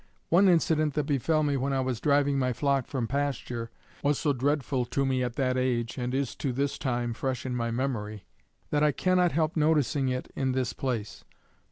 One 0.29 0.49
incident 0.49 0.95
that 0.95 1.03
befel 1.03 1.43
me 1.43 1.57
when 1.57 1.73
I 1.73 1.79
was 1.81 1.99
driving 1.99 2.39
my 2.39 2.53
flock 2.53 2.87
from 2.87 3.07
pasture, 3.07 3.69
was 4.01 4.17
so 4.17 4.33
dreadful 4.33 4.83
to 4.85 5.05
me 5.05 5.21
at 5.21 5.35
that 5.35 5.57
age, 5.57 5.95
and 5.99 6.15
is 6.15 6.33
to 6.37 6.51
this 6.51 6.79
time 6.79 7.13
fresh 7.13 7.45
in 7.45 7.55
my 7.55 7.69
memory, 7.69 8.25
that 8.71 8.81
I 8.81 8.93
cannot 8.93 9.31
help 9.31 9.55
noticing 9.55 10.09
it 10.09 10.31
in 10.35 10.53
this 10.53 10.73
place. 10.73 11.23